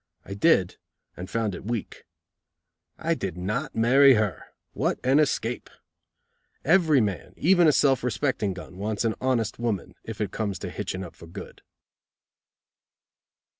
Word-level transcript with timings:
I 0.25 0.33
did, 0.33 0.77
and 1.15 1.29
found 1.29 1.53
it 1.53 1.63
weak. 1.63 2.05
I 2.97 3.13
did 3.13 3.37
not 3.37 3.75
marry 3.75 4.15
her! 4.15 4.45
What 4.73 4.97
an 5.03 5.19
escape! 5.19 5.69
Every 6.65 6.99
man, 6.99 7.35
even 7.37 7.67
a 7.67 7.71
self 7.71 8.03
respecting 8.03 8.55
gun, 8.55 8.79
wants 8.79 9.05
an 9.05 9.13
honest 9.21 9.59
woman, 9.59 9.93
if 10.03 10.19
it 10.19 10.31
comes 10.31 10.57
to 10.57 10.71
hitching 10.71 11.03
up 11.03 11.15
for 11.15 11.27
good. 11.27 11.61